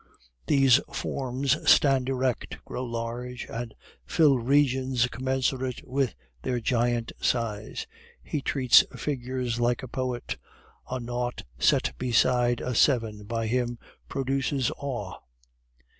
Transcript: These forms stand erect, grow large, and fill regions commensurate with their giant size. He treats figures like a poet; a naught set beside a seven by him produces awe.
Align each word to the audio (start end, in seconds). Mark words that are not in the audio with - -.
These 0.47 0.79
forms 0.91 1.69
stand 1.69 2.09
erect, 2.09 2.57
grow 2.65 2.83
large, 2.83 3.45
and 3.47 3.75
fill 4.03 4.39
regions 4.39 5.05
commensurate 5.07 5.87
with 5.87 6.15
their 6.41 6.59
giant 6.59 7.11
size. 7.21 7.85
He 8.23 8.41
treats 8.41 8.83
figures 8.95 9.59
like 9.59 9.83
a 9.83 9.87
poet; 9.87 10.37
a 10.89 10.99
naught 10.99 11.43
set 11.59 11.95
beside 11.99 12.61
a 12.61 12.73
seven 12.73 13.25
by 13.25 13.45
him 13.45 13.77
produces 14.09 14.71
awe. 14.75 15.19